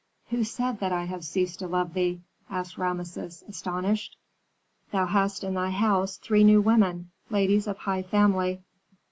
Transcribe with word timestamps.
"Who 0.31 0.43
said 0.43 0.79
that 0.79 0.91
I 0.91 1.03
have 1.03 1.23
ceased 1.23 1.59
to 1.59 1.67
love 1.67 1.93
thee?" 1.93 2.21
asked 2.49 2.75
Rameses, 2.75 3.43
astonished. 3.47 4.17
"Thou 4.91 5.05
hast 5.05 5.43
in 5.43 5.53
thy 5.53 5.69
house 5.69 6.17
three 6.17 6.43
new 6.43 6.59
women 6.59 7.11
ladies 7.29 7.67
of 7.67 7.77
high 7.77 8.01
family." 8.01 8.63